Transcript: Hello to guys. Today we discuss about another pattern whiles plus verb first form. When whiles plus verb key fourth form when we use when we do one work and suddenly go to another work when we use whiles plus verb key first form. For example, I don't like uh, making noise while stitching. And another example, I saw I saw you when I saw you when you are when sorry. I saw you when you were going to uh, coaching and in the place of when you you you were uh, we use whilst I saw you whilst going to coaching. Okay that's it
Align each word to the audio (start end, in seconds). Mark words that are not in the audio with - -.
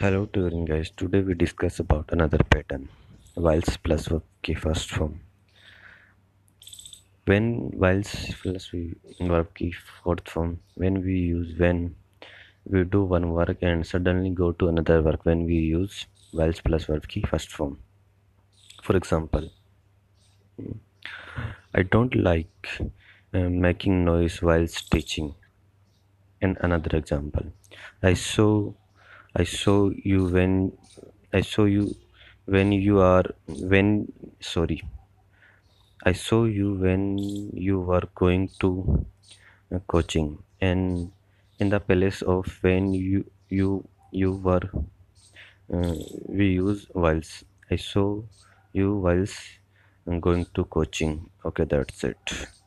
Hello 0.00 0.26
to 0.26 0.64
guys. 0.64 0.92
Today 0.96 1.22
we 1.22 1.34
discuss 1.34 1.80
about 1.80 2.10
another 2.12 2.38
pattern 2.38 2.88
whiles 3.34 3.76
plus 3.78 4.06
verb 4.06 4.22
first 4.60 4.90
form. 4.90 5.18
When 7.24 7.72
whiles 7.72 8.32
plus 8.40 8.70
verb 9.20 9.52
key 9.56 9.72
fourth 9.72 10.28
form 10.28 10.60
when 10.76 11.02
we 11.02 11.18
use 11.18 11.58
when 11.58 11.96
we 12.64 12.84
do 12.84 13.02
one 13.02 13.32
work 13.32 13.58
and 13.60 13.84
suddenly 13.84 14.30
go 14.30 14.52
to 14.52 14.68
another 14.68 15.02
work 15.02 15.26
when 15.26 15.46
we 15.46 15.56
use 15.56 16.06
whiles 16.30 16.60
plus 16.60 16.84
verb 16.84 17.08
key 17.08 17.24
first 17.28 17.50
form. 17.50 17.78
For 18.84 18.96
example, 18.96 19.50
I 21.74 21.82
don't 21.82 22.14
like 22.14 22.68
uh, 23.34 23.48
making 23.68 24.04
noise 24.04 24.42
while 24.42 24.68
stitching. 24.68 25.34
And 26.40 26.56
another 26.60 26.96
example, 26.96 27.46
I 28.00 28.14
saw 28.14 28.74
I 29.38 29.44
saw 29.44 29.88
you 30.10 30.20
when 30.34 30.52
I 31.32 31.40
saw 31.40 31.64
you 31.64 31.94
when 32.44 32.72
you 32.72 32.98
are 33.00 33.24
when 33.46 34.12
sorry. 34.40 34.82
I 36.02 36.12
saw 36.12 36.44
you 36.44 36.74
when 36.74 37.18
you 37.54 37.80
were 37.80 38.02
going 38.14 38.50
to 38.60 39.06
uh, 39.72 39.78
coaching 39.86 40.42
and 40.60 41.12
in 41.60 41.68
the 41.70 41.80
place 41.80 42.20
of 42.22 42.46
when 42.62 42.92
you 42.94 43.30
you 43.48 43.88
you 44.10 44.32
were 44.32 44.66
uh, 45.72 45.94
we 46.28 46.46
use 46.64 46.86
whilst 46.94 47.44
I 47.70 47.76
saw 47.76 48.22
you 48.72 48.96
whilst 48.96 49.38
going 50.20 50.46
to 50.54 50.64
coaching. 50.64 51.30
Okay 51.44 51.64
that's 51.64 52.04
it 52.04 52.57